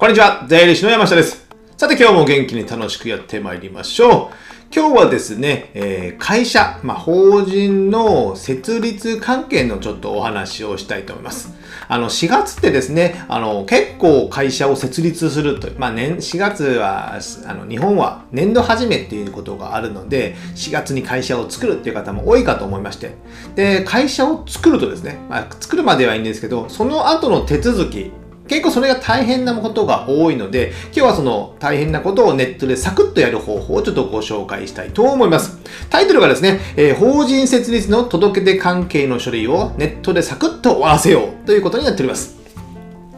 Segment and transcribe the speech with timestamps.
[0.00, 1.48] こんにちは、税理士の山下です。
[1.76, 4.72] さて今日も元気に楽しくやってまいりましょう。
[4.72, 11.52] 今日はですね、えー会社、まあ、法人の設立関係のちょっとお話をしたいと思います。
[11.88, 23.16] あの、4月ってですね、あの、結構会社を設立すると、まあ、年、4月は、あの、日本は年度始めっていうことがあるので、4月に会社を作るっていう方も多いかと思いまして。
[23.56, 28.12] で、会社を作るとですね、まあ、作るまではいいんですけど、その後の手続き、
[28.48, 35.58] 結構それが大変なことが多いので、今日はその大変なことをネットでサクッとやる方法をちょっとご紹介したいと思います。
[35.90, 42.38] タイトルがですね、えー法人設立の届け出関係の書類をネットでサクッと終わらせようということになっております。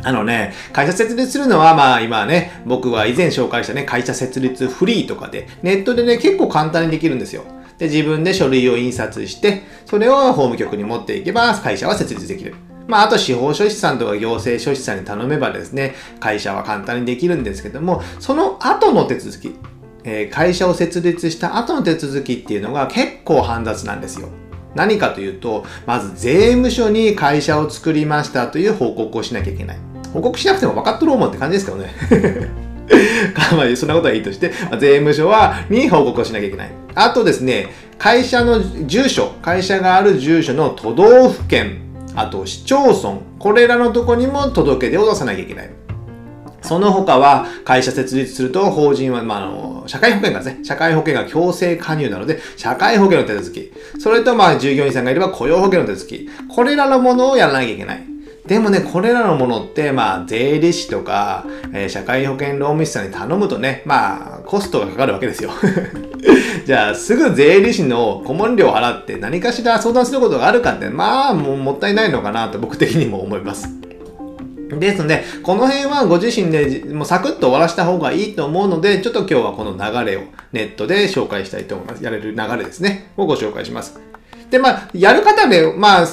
[0.02, 7.44] あのね、会社設立するのは、まあ今ね、僕は以前紹介したね、会社設立フリーとかで、ネットでね、結構簡単にできるんですよ。
[7.78, 12.54] で、自分で書類を印刷して、それを法務局に持っていけば、会社は設立できる。
[12.90, 19.54] まあ、あと司法書士さんとか行政書士さんに頼めばですね、会社は簡単にできるんですけども、その後の手続き、
[20.02, 24.28] えー会社を設立した後の手続きっていうのが結構煩雑なんですよ。
[24.74, 29.78] 何かというと、まず税務署に会社を作りましたという報告をしなきゃいけない。
[30.12, 31.94] 報告しなくても分かっとる思うって感じですけどね。
[33.56, 36.70] まあ、そんなことはいいとして、ま税務署は、に報告をしなきゃいけない。
[36.94, 37.68] あとですね、
[37.98, 41.89] 会社の住所、会社がある住所の都道府県、
[42.20, 45.70] あと市町村、これらのとこにも届け出を出さなきゃいけない。
[46.62, 53.72] その他は、会社設立すると、法人は、まあ、あの、社会保険がですね、社会保険が強制加入なので、社会保険の手続き。
[53.98, 56.28] それと、まあ、従業員さんがいれば雇用保険の手続き。
[56.54, 58.04] これらのものをやらなきゃいけない。
[58.46, 65.50] でもね、これらのものって、まあ、税理士とか、えー社会保険労務士さんに頼むとね、まあ、コストがかかるわけですよ。
[66.66, 73.68] じゃあ、すぐ税理士の顧問料を払って何かしら相談することがあるかって、まあ、もうもったいないのかなと僕的にも思います。
[74.78, 80.22] ですので、この辺はご自身でもうサクッと終わらした方がいいと思うので、ちょっと今日はこの流れを
[80.52, 82.04] ネットで紹介したいと思います。
[82.04, 83.10] やれる流れですね。
[83.16, 83.98] をご紹介します。
[84.50, 86.06] で、まあ、やる方で、まあ、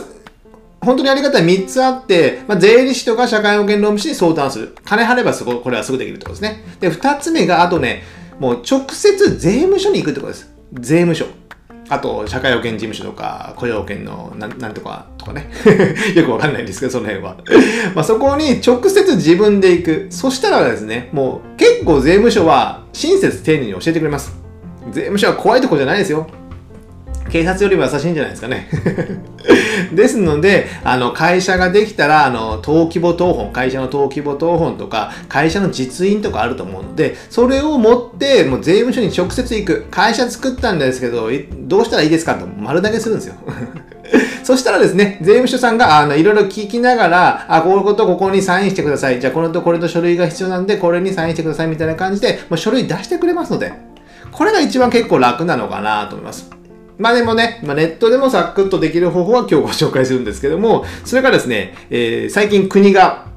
[0.87, 4.77] 本当にやり方は3つあって、まあ、税理士とか社会保険労務士に相談する。
[4.85, 6.63] 金払えばすごこれはすぐできるってことですね。
[6.79, 8.03] で、2つ目が、あとね、
[8.39, 10.49] もう直接税務署に行くってことです。
[10.75, 11.25] 税務署。
[11.89, 15.49] あと、社会保険事務所とか、雇用保険のなんなんとかとかね。
[16.15, 17.35] よくわかんないんですけど、その辺は。
[17.93, 20.07] まあそこに直接自分で行く。
[20.09, 24.31] そしたらですね、もう結構税務署は親切丁寧に教えてくれます。
[24.93, 26.27] 税務署は怖いとこじゃないですよ。
[27.37, 28.67] 警察よりも優しいんじゃないですかね。
[29.93, 39.85] ですので、あの、会社ができたら、あの、登記簿謄本、会社の登記簿謄本とか、会社の実印とかあると思うので、それを持って、もう税務署に直接行く。
[39.91, 41.29] 会社作ったんですけど、
[41.67, 43.35] どうしたらいいですかと丸投げするんですよ。
[44.43, 49.19] そしたらですね、税務署さんが、あの、いろいろ聞きながら、あ、こういうことここにサインしてください。
[49.21, 53.73] じゃあ、これとこれと書類が必要なんで、これにサインしてくださいみたいな感じで、もう書類出してくれますので、
[54.31, 56.49] これが一番結構楽なのかなと思います。
[56.97, 63.27] まあでもね、まあ、ネットでもサクッとできる方法は今日ご紹介するんですけども、それがですね、えー最近国が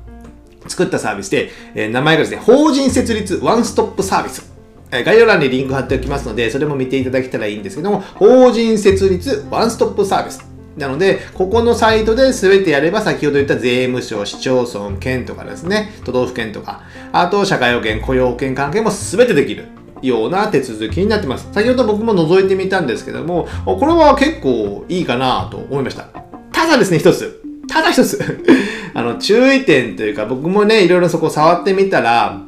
[0.66, 4.50] 作ったサービスで、えー名前がですね、法人設立ワンストップサービス。
[4.90, 10.44] 概要欄にリンク貼っておきますので、それも見ていただけたらいいんですけども、法人設立ワンストップサービス。
[10.76, 16.82] なので、ここのサイトで全てやれば、先ほど言った税務署、市町村、県とかですね、都道府県とか、
[17.12, 19.66] あと社会保険、雇用保険関係も全てできる。
[20.02, 21.48] ような手続きになってます。
[21.52, 26.04] 先ほど僕も覗いてみたんですけども、これは結構いいかなと思いました。
[26.52, 27.42] ただですね、一つ。
[27.68, 28.20] ただ一つ。
[28.94, 32.42] あの、注意点というか、僕もね、いろいろそこ触ってみたら、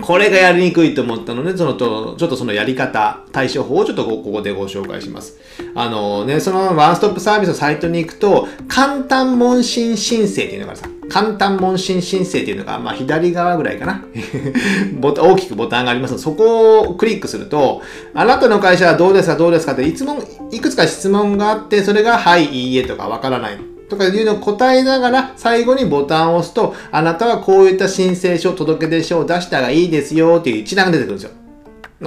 [0.00, 5.38] これがやりにくいと思ったので、そのと、ちょっとそのやり方、対処法をちょっとここでご紹介します。
[5.74, 14.04] あのね、そのワンストップサービスのサイトに行くと、簡単問診申請っていうのがさ、簡単問診申請っていうのが、まあ左側ぐらいかな。
[15.02, 17.82] 大きくボタンがあります、そこをクリックすると、
[18.14, 23.69] あなたの会社はどうですか、どうですかって、いつも、いくつか質問があって、それが、はい、いいえとかわからない。
[23.90, 31.32] とかいうのを答えながら、最後にボタンを押すと、あなたはこういった申請書、届出書を出したがいいですよっていう一覧が出てくるんですよ。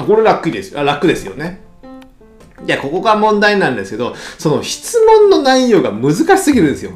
[0.03, 0.77] これ楽です。
[0.79, 1.61] あ楽ですよね。
[2.65, 6.91] いや、ここが問題なんですけど、その質問の内容が難しすぎるんですよ。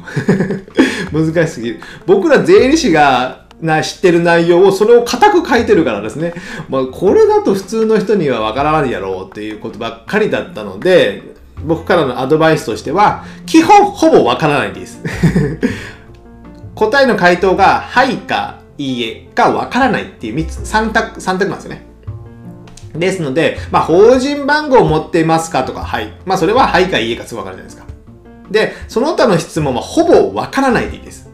[1.12, 1.80] 難しすぎる。
[2.06, 6.32] 僕ら税理士がな知ってる内容をそれを固く書いてるからですね。
[6.68, 11.34] まあ、これだと普通の人にはわからないやろうっていうことばっかりだったので、
[11.64, 15.02] 僕からのアドバイスとしては、基本ほぼわからないです。
[16.74, 21.86] 答えの回答が、はいか、いいえかわからないっていう3つ、3択、三択なんですよね。
[22.94, 26.12] ですので、まあ、法人番号を持っていますかとか、はい。
[26.24, 27.86] まあ、それははいかいいえかすぐわかるじゃないですか。
[28.50, 31.27] で、その他の質問はほぼわからないでいいです。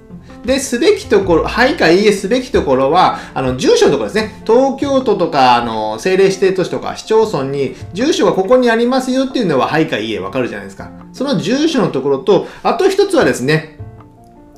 [0.44, 4.42] で、すべきところ、はいかいいえすべきところは、あの、住所のところですね。
[4.46, 10.90] 東京都とか、あの、政令指定都市とか市町村に、住所がここにありますよっていうのは、はいかいいえわかるじゃないですか。
[11.12, 13.78] その住所のところと、あと一つはですね、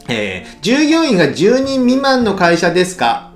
[0.08, 3.32] えー、従業員が10人未満の会社ですか？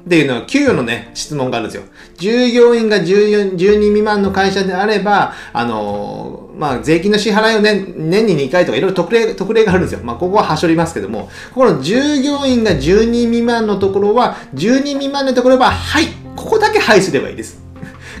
[0.00, 1.84] っていうのは、給与のね、質問があるんですよ。
[2.16, 10.00] 従業員が 10, 10人未満の会社であれば、あのー、まあ、税金の支払いを年年に2回とかいろいろ特例、特例があるんですよ。
[10.04, 16.04] まあ、ここははしょりますけども、ここの従業員が10人未満のところは、10人未満のところは、はい
[16.36, 17.62] ここだけはいすればいいです。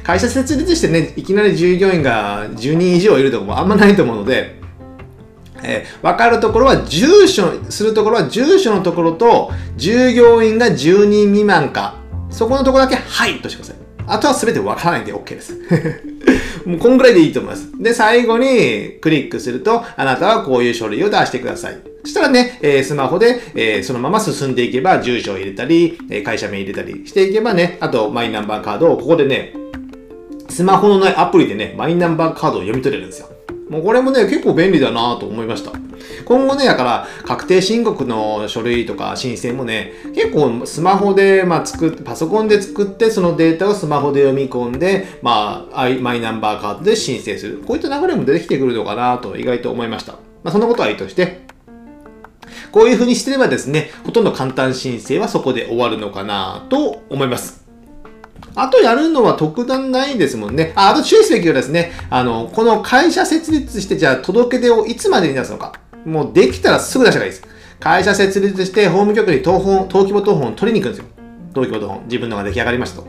[0.02, 4.58] 会社設立してね、いきなり従業員が10人以上いるとこもあんまないと思うので、
[5.62, 11.96] えー、分かるところは住所するところは住所のところと従業員が10人未満か
[12.30, 13.76] そこのところだけはいとしてください
[14.06, 15.58] あとは全て分からないんで OK です
[16.66, 17.70] もうこんぐらいでいいと思います。
[17.82, 21.78] で最後にクリックするとあなたはこういう書類を出してください。
[22.02, 29.54] そしたらね、え、スマホで、え、そのまま進んでいけば住所を入れたり、え会社名入れたりしていけばねあとマイナンバーカードをここでね
[30.48, 33.28] スマホのないアプリでねマイナンバーカードを読み取れるんですよ。
[33.70, 35.70] もうこれもね、結構便利だなと思いました。
[36.24, 47.62] 今後ね、だから、確定申告の書類とか申請もね、結構スマホで、まあ、作って、パソコンで作って、そのデータをスマホで読み込んで、まあ、マイナンバーカードで申請する。
[47.64, 50.14] こういった流れも出てきてくるのかなと意外と思いました。
[50.42, 51.42] まあ、そんなことはいいとして、
[52.72, 57.59] こういう風にしてればですね、ほとんど簡単申請はそこで終わるのかなと思います。
[58.54, 60.72] あとやるのは特段ないですもんね。
[60.74, 65.74] あ、あと注意すべきはですね、あの、この会社設立して、じゃあ届け出をいつまでに出すのか。
[66.04, 67.48] もうできたらすぐ出した方がいいです。
[67.78, 71.10] 会社設立して、法務局に登本、登記簿謄本を取りに行くんですよ。
[71.54, 72.02] 登記簿謄本。
[72.04, 73.06] 自分のが出来上がりましたと。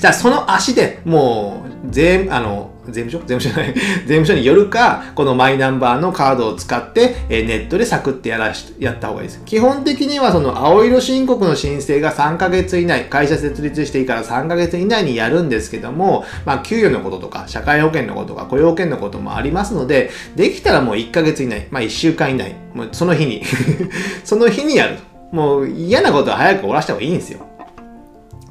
[0.00, 3.18] じゃあその足でもう、全、あの、税務署？
[3.20, 3.74] 税務署じゃない。
[4.06, 9.42] 税務署によるか、このマイナンバーのカードを使って、えネットでサクってやらし、やった方がいいです。
[9.44, 23.42] 基本的にはその青色申告の申請が3ヶ月以内、会社設立していいから3ヶ月以内にやるんですけども、まあ、給与のこととか、社会保険のこととか、雇用保険のこともありますので、できたらもう1ヶ月以内、まあ1週間以内、もうその日に
[24.24, 24.96] その日にやる。
[25.32, 27.40] もう嫌なことは早く終わらせた方がいいんですよ。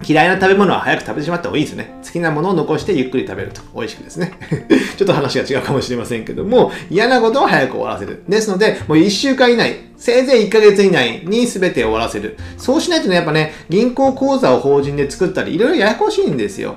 [0.07, 1.95] 嫌いな食べ物は早く食べてしまった方がいいですね。
[2.03, 4.33] 好きなものを残してゆっくり食べると美味しくですね。
[4.97, 8.23] ちょっと話が違うかもしれませんけども、嫌なことは早く終わらせる。
[8.27, 12.38] ですので、もう1週間以内、せいぜい1ヶ月以内に全て終わらせる。
[12.57, 16.75] そうしないとね、やっぱね、銀行口座を法人で作ったり、いろいろややこしいんですよ。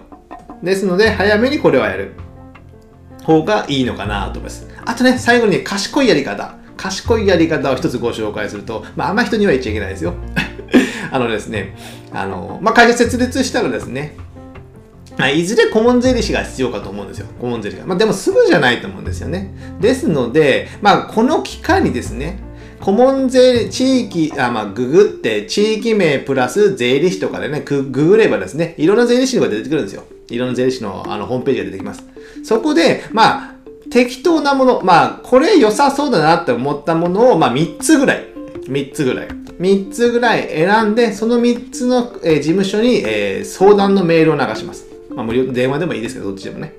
[0.63, 2.13] ですので、早めにこれはやる
[3.25, 4.67] 方がいいのかなと思います。
[4.85, 6.55] あとね、最後に、ね、賢いやり方。
[6.77, 10.15] 賢いやり方を一つご紹介すると、まあ、あんま人には言っちゃいけないですよ。
[11.11, 11.77] あのですね、
[12.13, 14.17] あの、まあ、会社設立したらですね、
[15.35, 17.27] いずれ顧問税理士が必要かと思うんですよ。
[17.41, 17.87] 顧問税理士が。
[17.87, 19.55] まあ、でもすぐじゃないと思うんですよね。
[19.81, 22.39] ですので、まあ、この機会にですね、
[22.81, 30.05] 顧問税、地域、あ、まあ、ググって、地域名プラス税理士とかでね、ググればですね、いろんな税理士が出てくるんですよ。
[30.29, 32.05] いろんな税理士のあのホームページが出てきます。
[32.45, 33.55] そこで、まあ、
[33.91, 38.27] 適当なもの、まあ、これ良さそうだなって思ったものを、まあ、3つぐらい、
[38.69, 39.29] 3つぐらい。
[39.61, 44.87] 3つぐらい選んで、その3つの、え、事務所に、え、相談のメールを流します。
[45.15, 46.75] まあ、無料、電話でもいいですけど、どっちでもね。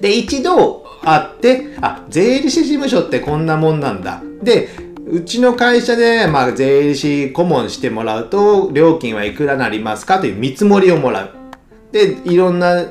[0.00, 4.22] で、一度会って、あ、税理士事務所ってこんなもんなんだ。
[4.42, 4.68] で、
[5.06, 11.30] うちの会社で、まあ、税理士顧問してもらうと、料金はいくらなりますかという見積もりをもらう。
[11.92, 12.84] で、いろんな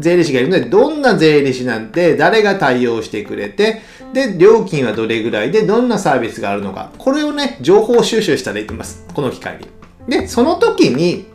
[0.00, 6.90] 税理士がいるので、どんな税理士なんて、誰が対応してくれて、で、料金はどれぐらいで、どんなサービスがあるのか。
[6.98, 9.06] これをね、情報収集したらいいと思います。
[9.14, 9.66] この機会に。
[10.08, 11.26] で、その時に、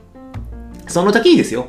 [0.88, 1.68] その時にですよ。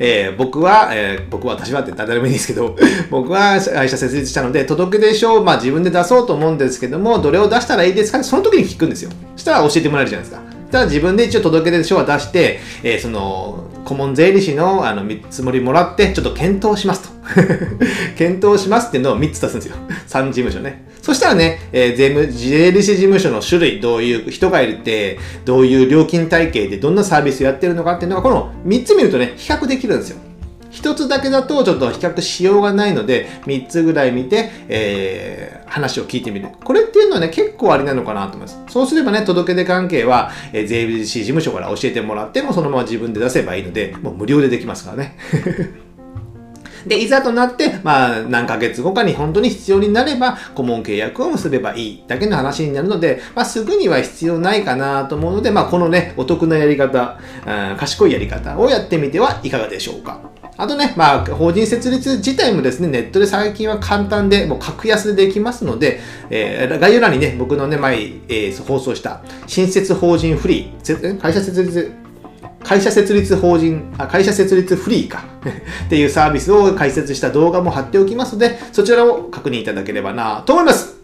[0.00, 2.76] えー、僕は、えー、僕は私はって誰でもいいんですけど、
[3.10, 9.10] 僕は会社設立したので、届け出書を、まあ、自分で出そうと思うんですけども、どれを出したらいいですかその時に聞くんですよ。
[9.34, 10.57] そしたら教えてもらえるじゃないですか。
[10.70, 17.18] ただ自分で一応届け出書は出して、えー、その、顧問税理士のあの見積もりもらって、ちょっと検討しますと。
[18.16, 19.76] 検討しますっていうのを3つ出すんですよ。
[20.08, 20.84] 3事務所ね。
[21.00, 30.18] そしたらね、えー、税務、税理士事務所の種類、どういう人がいるって、どういう料金体系でどんなサービスをやってるのかっていうのが、この3つ見るとね、比較できるんですよ。
[30.82, 36.48] 1つだけだとちょっと比較しようがないので、3つぐらい見て、えー、話を聞いてみる。
[36.64, 38.58] これっていうのはね、結構ありなのかなと思います。
[38.68, 45.16] そうすればね、届け出関係は、えー、税理士事務所から教えてもらっても、そのまま自分で出せばいいので、もう無料でできますからね。
[46.86, 60.20] で、いざとなって、まあ、何ヶ月後かに本当に必要になれば、顧問契約を結べばいいだけの話になるので、まあ、すぐには必要ないかなと思うので、まあ、このね、お得なやり方、うん賢いやり方をやってみてはいかがでしょうか。
[60.58, 66.00] あとね、まあ、法人設立自体もですね、ネットで最近は簡単で、もう格安でできますので、
[66.30, 67.96] えー、概要欄にね、僕のね、前、
[68.28, 71.92] えー、放送した、新設法人フリー、会社設立、
[72.64, 75.22] 会社設立法人、あ会社設立フリーか
[75.86, 80.96] っていうサービスを解説した動画も貼っておきますので、そちらを確認いただければなと思います。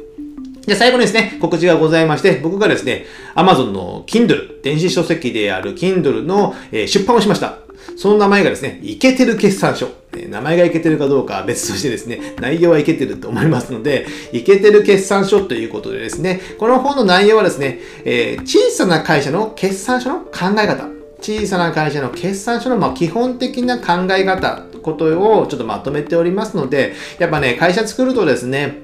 [0.66, 3.06] じゃ最後にですね、告知がございまして、僕がですね、
[3.36, 7.63] Amazon の Kindle、電子書籍である Kindle の、えー、出版をしました。
[7.96, 9.88] その名前がですね、イケてる決算書。
[10.28, 20.88] 名前がいけてるかどうかは別としてですね、内容はいけてると思いますので、いけてる決算書ということでですね、この本の内容はですね、えー、小さな会社の決算書の考え方。
[21.20, 25.06] 小さな会社の決算書のま基本的な考え方、こと
[25.40, 28.82] をちょっとまとめておりますので、やっぱね、会社作るとですね、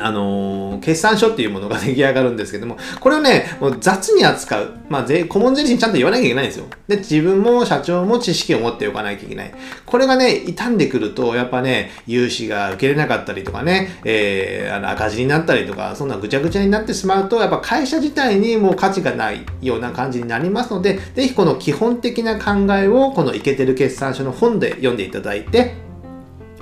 [0.00, 4.74] あの、決算書っていうものが出来上がるんですけども、これをね、もう雑に扱う。
[4.88, 6.66] まあ、税、顧問税理士にちゃんと言わなきゃいけないんですよ。
[6.86, 9.54] で、自分も社長も知識を持っておかなきゃいけない。
[9.84, 25.87] これがね、傷んでくると、やっぱね、融資が受けれなかったりとかね、えー、あの赤字になったりとか、そんなぐちゃぐちゃになってしまうと、やっぱ会社自体にもう価値がないような感じになりますので、ぜひこの基本的な考えを、このイケてる決算書の本で読んでいただいて、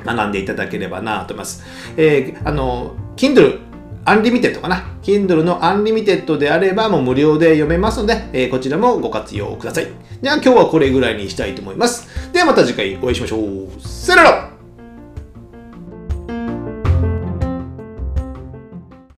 [0.05, 1.65] 学んでいただければなと思います。
[1.97, 3.67] えー、あの、Kindle
[4.07, 9.89] Unlimited かな Kindle のアンリミテッドであればもう無料で読めますので、えー、こちらもご活用ください。
[10.23, 12.09] じゃあ今日はこれぐらいにしたいと思います。
[12.33, 13.81] ではまた次回お会いしましょう。
[13.81, 14.46] さよなら